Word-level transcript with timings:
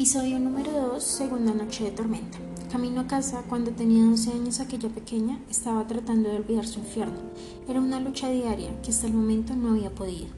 Episodio 0.00 0.40
número 0.40 0.72
2, 0.72 1.02
segunda 1.02 1.52
noche 1.52 1.84
de 1.84 1.90
tormenta. 1.90 2.38
Camino 2.72 3.02
a 3.02 3.06
casa, 3.06 3.44
cuando 3.46 3.70
tenía 3.72 4.02
12 4.02 4.32
años 4.32 4.58
aquella 4.58 4.88
pequeña, 4.88 5.38
estaba 5.50 5.86
tratando 5.86 6.30
de 6.30 6.36
olvidar 6.36 6.66
su 6.66 6.78
infierno. 6.78 7.18
Era 7.68 7.82
una 7.82 8.00
lucha 8.00 8.30
diaria 8.30 8.80
que 8.80 8.92
hasta 8.92 9.06
el 9.06 9.12
momento 9.12 9.54
no 9.54 9.72
había 9.72 9.94
podido. 9.94 10.28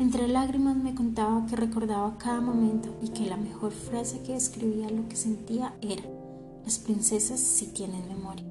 Entre 0.00 0.26
lágrimas 0.26 0.76
me 0.76 0.96
contaba 0.96 1.46
que 1.46 1.54
recordaba 1.54 2.18
cada 2.18 2.40
momento 2.40 2.98
y 3.00 3.10
que 3.10 3.26
la 3.26 3.36
mejor 3.36 3.70
frase 3.70 4.22
que 4.24 4.32
describía 4.32 4.90
lo 4.90 5.08
que 5.08 5.14
sentía 5.14 5.72
era, 5.80 6.02
las 6.64 6.80
princesas 6.80 7.38
sí 7.38 7.66
tienen 7.68 8.08
memoria. 8.08 8.44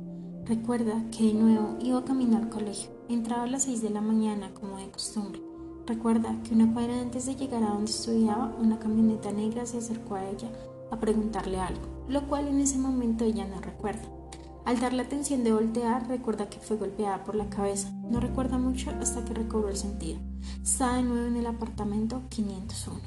Recuerda 0.46 1.04
que 1.12 1.26
de 1.26 1.34
nuevo 1.34 1.80
iba 1.82 2.06
camino 2.06 2.38
al 2.38 2.48
colegio. 2.48 2.92
Entraba 3.10 3.44
a 3.44 3.48
las 3.48 3.64
6 3.64 3.82
de 3.82 3.90
la 3.90 4.00
mañana 4.00 4.54
como 4.54 4.78
de 4.78 4.90
costumbre. 4.90 5.51
Recuerda 5.88 6.36
que 6.44 6.54
una 6.54 6.72
cuadra 6.74 7.00
antes 7.00 7.26
de 7.26 7.36
llegar 7.36 7.64
a 7.64 7.70
donde 7.72 7.92
estudiaba, 7.92 8.56
una 8.60 8.80
camioneta 8.80 9.32
negra 9.32 9.66
se 9.66 9.80
acercó 9.80 10.16
a 10.16 10.30
ella 10.30 10.48
a 10.92 11.00
preguntarle 11.00 11.60
algo, 11.60 11.82
lo 12.08 12.28
cual 12.28 12.48
en 12.48 12.60
ese 12.60 12.78
momento 12.78 13.24
ella 13.24 13.48
no 13.48 13.60
recuerda. 13.60 14.04
Al 14.64 14.80
dar 14.80 14.94
la 14.94 15.02
atención 15.02 15.44
de 15.44 15.54
voltear, 15.54 16.08
recuerda 16.08 16.48
que 16.48 16.60
fue 16.60 16.78
golpeada 16.78 17.24
por 17.24 17.34
la 17.34 17.50
cabeza. 17.50 17.90
No 18.10 18.20
recuerda 18.20 18.60
mucho 18.60 18.92
hasta 19.02 19.26
que 19.26 19.34
recobró 19.34 19.70
el 19.70 19.78
sentido. 19.78 20.20
Estaba 20.64 20.98
de 20.98 21.04
nuevo 21.04 21.26
en 21.26 21.38
el 21.38 21.48
apartamento 21.48 22.22
501, 22.30 23.00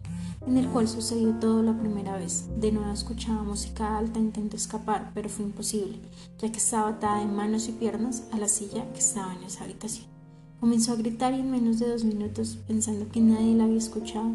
en 0.48 0.56
el 0.56 0.68
cual 0.68 0.88
sucedió 0.88 1.32
todo 1.34 1.62
la 1.62 1.78
primera 1.78 2.16
vez. 2.16 2.48
De 2.58 2.72
nuevo 2.72 2.92
escuchaba 2.92 3.44
música 3.44 3.96
alta, 3.96 4.18
intentó 4.18 4.56
escapar, 4.56 5.12
pero 5.14 5.28
fue 5.28 5.44
imposible, 5.44 6.00
ya 6.38 6.50
que 6.50 6.58
estaba 6.58 6.88
atada 6.88 7.20
de 7.20 7.26
manos 7.26 7.68
y 7.68 7.72
piernas 7.72 8.24
a 8.32 8.38
la 8.38 8.48
silla 8.48 8.92
que 8.92 8.98
estaba 8.98 9.32
en 9.34 9.44
esa 9.44 9.62
habitación. 9.62 10.13
Comenzó 10.60 10.92
a 10.92 10.96
gritar 10.96 11.34
y 11.34 11.40
en 11.40 11.50
menos 11.50 11.78
de 11.78 11.88
dos 11.88 12.04
minutos, 12.04 12.58
pensando 12.66 13.08
que 13.10 13.20
nadie 13.20 13.54
la 13.54 13.64
había 13.64 13.78
escuchado, 13.78 14.30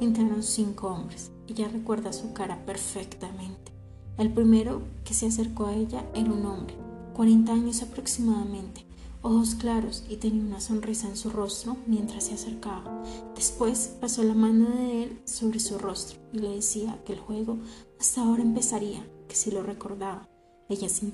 entraron 0.00 0.42
cinco 0.42 0.88
hombres. 0.88 1.30
Ella 1.48 1.68
recuerda 1.68 2.12
su 2.12 2.32
cara 2.32 2.64
perfectamente. 2.64 3.72
El 4.18 4.32
primero 4.32 4.82
que 5.04 5.14
se 5.14 5.26
acercó 5.26 5.66
a 5.66 5.74
ella 5.74 6.04
era 6.14 6.30
un 6.30 6.44
hombre, 6.46 6.74
40 7.14 7.52
años 7.52 7.82
aproximadamente, 7.82 8.84
ojos 9.22 9.54
claros 9.54 10.04
y 10.08 10.16
tenía 10.16 10.42
una 10.42 10.60
sonrisa 10.60 11.08
en 11.08 11.16
su 11.16 11.30
rostro 11.30 11.76
mientras 11.86 12.24
se 12.24 12.34
acercaba. 12.34 13.02
Después 13.34 13.96
pasó 14.00 14.22
la 14.22 14.34
mano 14.34 14.68
de 14.70 15.04
él 15.04 15.22
sobre 15.24 15.60
su 15.60 15.78
rostro 15.78 16.18
y 16.32 16.40
le 16.40 16.50
decía 16.50 17.00
que 17.04 17.14
el 17.14 17.20
juego 17.20 17.58
hasta 17.98 18.22
ahora 18.22 18.42
empezaría, 18.42 19.06
que 19.28 19.34
si 19.34 19.50
lo 19.50 19.62
recordaba. 19.62 20.28
Ella 20.68 20.88
sin, 20.88 21.12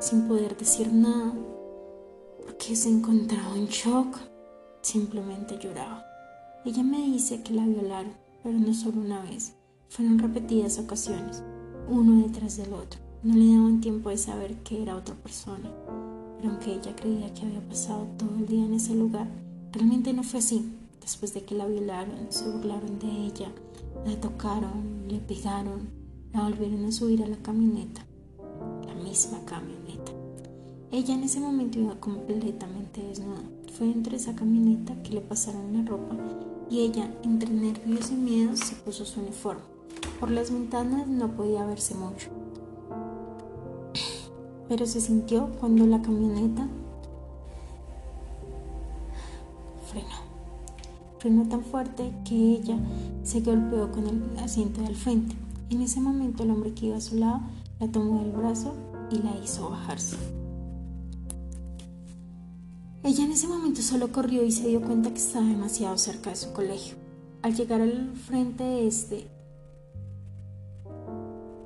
sin 0.00 0.28
poder 0.28 0.56
decir 0.56 0.92
nada 0.92 1.34
porque 2.48 2.74
se 2.74 2.88
encontraba 2.88 3.56
en 3.56 3.66
shock. 3.66 4.16
Simplemente 4.80 5.58
lloraba. 5.58 6.02
Ella 6.64 6.82
me 6.82 6.98
dice 7.02 7.42
que 7.42 7.52
la 7.52 7.66
violaron, 7.66 8.12
pero 8.42 8.58
no 8.58 8.72
solo 8.72 9.02
una 9.02 9.20
vez, 9.22 9.54
fueron 9.90 10.18
repetidas 10.18 10.78
ocasiones, 10.78 11.42
uno 11.88 12.26
detrás 12.26 12.56
del 12.56 12.72
otro. 12.72 13.00
No 13.22 13.34
le 13.34 13.52
daban 13.52 13.82
tiempo 13.82 14.08
de 14.08 14.16
saber 14.16 14.54
que 14.62 14.82
era 14.82 14.96
otra 14.96 15.14
persona, 15.16 15.70
pero 16.36 16.50
aunque 16.50 16.74
ella 16.74 16.96
creía 16.96 17.32
que 17.34 17.44
había 17.44 17.68
pasado 17.68 18.06
todo 18.16 18.34
el 18.38 18.46
día 18.46 18.64
en 18.64 18.74
ese 18.74 18.94
lugar, 18.94 19.28
realmente 19.72 20.12
no 20.14 20.22
fue 20.22 20.38
así. 20.38 20.72
Después 21.02 21.34
de 21.34 21.44
que 21.44 21.54
la 21.54 21.66
violaron, 21.66 22.28
se 22.30 22.48
burlaron 22.48 22.98
de 22.98 23.26
ella, 23.26 23.52
la 24.06 24.18
tocaron, 24.20 25.06
le 25.06 25.18
pegaron, 25.18 25.90
la 26.32 26.44
volvieron 26.44 26.86
a 26.86 26.92
subir 26.92 27.22
a 27.22 27.26
la 27.26 27.36
camioneta, 27.36 28.06
la 28.86 28.94
misma 28.94 29.44
camioneta. 29.44 30.17
Ella 30.90 31.12
en 31.12 31.22
ese 31.22 31.38
momento 31.38 31.78
iba 31.78 32.00
completamente 32.00 33.02
desnuda. 33.02 33.42
Fue 33.76 33.86
entre 33.90 34.16
esa 34.16 34.34
camioneta 34.34 34.94
que 35.02 35.12
le 35.12 35.20
pasaron 35.20 35.74
la 35.74 35.82
ropa 35.82 36.16
y 36.70 36.80
ella, 36.80 37.12
entre 37.22 37.50
nervios 37.50 38.10
y 38.10 38.14
miedos, 38.14 38.60
se 38.60 38.74
puso 38.74 39.04
su 39.04 39.20
uniforme. 39.20 39.60
Por 40.18 40.30
las 40.30 40.50
ventanas 40.50 41.06
no 41.06 41.28
podía 41.28 41.66
verse 41.66 41.94
mucho, 41.94 42.28
pero 44.68 44.86
se 44.86 45.00
sintió 45.00 45.50
cuando 45.60 45.86
la 45.86 46.00
camioneta 46.00 46.66
frenó. 49.90 50.28
Frenó 51.18 51.48
tan 51.48 51.64
fuerte 51.64 52.12
que 52.24 52.34
ella 52.34 52.78
se 53.22 53.40
golpeó 53.42 53.92
con 53.92 54.06
el 54.06 54.38
asiento 54.38 54.80
del 54.80 54.96
frente. 54.96 55.36
En 55.68 55.82
ese 55.82 56.00
momento 56.00 56.44
el 56.44 56.50
hombre 56.50 56.72
que 56.72 56.86
iba 56.86 56.96
a 56.96 57.00
su 57.02 57.16
lado 57.16 57.40
la 57.78 57.88
tomó 57.88 58.22
del 58.22 58.32
brazo 58.32 58.74
y 59.10 59.18
la 59.18 59.36
hizo 59.42 59.68
bajarse. 59.68 60.37
Ella 63.04 63.24
en 63.24 63.32
ese 63.32 63.46
momento 63.46 63.80
solo 63.80 64.10
corrió 64.10 64.42
y 64.44 64.50
se 64.50 64.68
dio 64.68 64.82
cuenta 64.82 65.10
que 65.10 65.18
estaba 65.18 65.46
demasiado 65.46 65.96
cerca 65.98 66.30
de 66.30 66.36
su 66.36 66.52
colegio. 66.52 66.96
Al 67.42 67.54
llegar 67.54 67.80
al 67.80 68.16
frente 68.16 68.86
este, 68.86 69.28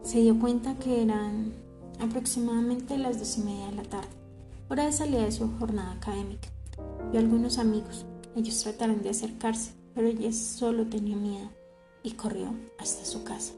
se 0.02 0.20
dio 0.20 0.38
cuenta 0.38 0.78
que 0.78 1.02
eran 1.02 1.54
aproximadamente 2.00 2.98
las 2.98 3.18
dos 3.18 3.38
y 3.38 3.42
media 3.42 3.66
de 3.68 3.76
la 3.76 3.82
tarde, 3.84 4.08
hora 4.68 4.84
de 4.84 4.92
salida 4.92 5.24
de 5.24 5.32
su 5.32 5.50
jornada 5.58 5.92
académica. 5.92 6.48
Vio 7.10 7.20
algunos 7.20 7.58
amigos. 7.58 8.04
Ellos 8.36 8.62
trataron 8.62 9.02
de 9.02 9.10
acercarse, 9.10 9.72
pero 9.94 10.08
ella 10.08 10.32
solo 10.32 10.86
tenía 10.86 11.16
miedo 11.16 11.48
y 12.02 12.12
corrió 12.12 12.54
hasta 12.78 13.04
su 13.06 13.24
casa. 13.24 13.54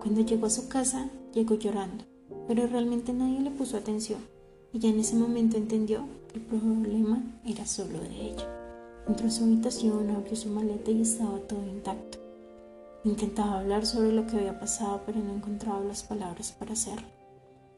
Cuando 0.00 0.22
llegó 0.22 0.46
a 0.46 0.50
su 0.50 0.68
casa, 0.68 1.10
llegó 1.34 1.56
llorando, 1.56 2.04
pero 2.48 2.66
realmente 2.66 3.12
nadie 3.12 3.40
le 3.40 3.50
puso 3.50 3.76
atención. 3.76 4.20
Ella 4.74 4.88
en 4.88 5.00
ese 5.00 5.16
momento 5.16 5.58
entendió 5.58 6.06
que 6.28 6.38
el 6.38 6.46
problema 6.46 7.22
era 7.44 7.66
solo 7.66 8.00
de 8.00 8.30
ella. 8.30 8.48
Entró 9.06 9.26
a 9.26 9.30
su 9.30 9.44
habitación, 9.44 10.08
abrió 10.08 10.34
su 10.34 10.48
maleta 10.48 10.90
y 10.90 11.02
estaba 11.02 11.38
todo 11.40 11.66
intacto. 11.68 12.18
Intentaba 13.04 13.60
hablar 13.60 13.84
sobre 13.84 14.12
lo 14.12 14.26
que 14.26 14.38
había 14.38 14.58
pasado, 14.58 15.02
pero 15.04 15.18
no 15.18 15.34
encontraba 15.34 15.80
las 15.80 16.02
palabras 16.04 16.52
para 16.52 16.72
hacerlo. 16.72 17.06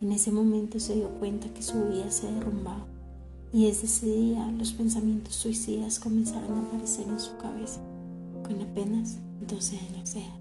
En 0.01 0.13
ese 0.13 0.31
momento 0.31 0.79
se 0.79 0.95
dio 0.95 1.09
cuenta 1.19 1.53
que 1.53 1.63
su 1.63 1.83
vida 1.85 2.11
se 2.13 2.31
derrumbaba 2.31 2.87
y 3.53 3.67
desde 3.67 3.87
ese 3.87 4.07
día 4.07 4.47
los 4.57 4.73
pensamientos 4.73 5.35
suicidas 5.35 5.99
comenzaron 5.99 6.59
a 6.59 6.63
aparecer 6.63 7.09
en 7.09 7.19
su 7.19 7.37
cabeza, 7.39 7.81
con 8.45 8.61
apenas 8.61 9.19
12 9.49 9.79
años 9.79 10.15
de 10.15 10.21
edad. 10.21 10.41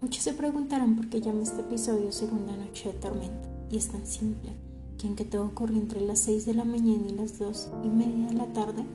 Muchos 0.00 0.22
se 0.22 0.32
preguntarán 0.32 0.96
por 0.96 1.08
qué 1.08 1.20
llama 1.20 1.42
este 1.42 1.60
episodio 1.60 2.12
Segunda 2.12 2.56
Noche 2.56 2.92
de 2.92 2.98
Tormenta, 2.98 3.48
y 3.70 3.76
es 3.76 3.88
tan 3.88 4.06
simple 4.06 4.63
que 5.04 5.08
aunque 5.08 5.24
todo 5.26 5.44
ocurrió 5.44 5.76
entre 5.76 6.00
las 6.00 6.20
6 6.20 6.46
de 6.46 6.54
la 6.54 6.64
mañana 6.64 7.04
y 7.06 7.12
las 7.12 7.38
2 7.38 7.68
y 7.84 7.88
media 7.88 8.26
de 8.28 8.32
la 8.32 8.46
tarde, 8.54 8.86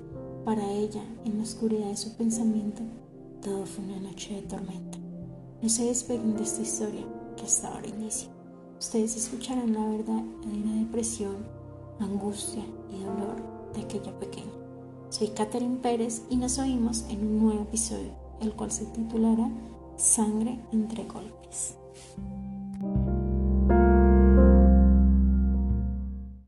para 0.43 0.71
ella, 0.71 1.03
en 1.23 1.37
la 1.37 1.43
oscuridad 1.43 1.85
de 1.85 1.97
su 1.97 2.15
pensamiento, 2.17 2.81
todo 3.43 3.63
fue 3.67 3.85
una 3.85 3.99
noche 3.99 4.33
de 4.33 4.41
tormenta. 4.41 4.97
No 5.61 5.69
se 5.69 5.85
despeguen 5.85 6.35
de 6.35 6.41
esta 6.41 6.63
historia 6.63 7.05
que 7.37 7.43
hasta 7.43 7.67
ahora 7.67 7.89
inicia. 7.89 8.27
Ustedes 8.79 9.17
escucharán 9.17 9.71
la 9.71 9.85
verdadera 9.85 10.73
depresión, 10.79 11.35
angustia 11.99 12.63
y 12.91 13.03
dolor 13.03 13.35
de 13.75 13.81
aquella 13.81 14.19
pequeña. 14.19 14.49
Soy 15.11 15.27
Catherine 15.27 15.77
Pérez 15.77 16.23
y 16.31 16.37
nos 16.37 16.57
oímos 16.57 17.05
en 17.09 17.19
un 17.19 17.39
nuevo 17.39 17.61
episodio, 17.61 18.13
el 18.41 18.53
cual 18.53 18.71
se 18.71 18.85
titulará 18.85 19.47
Sangre 19.95 20.59
entre 20.71 21.03
golpes. 21.03 21.75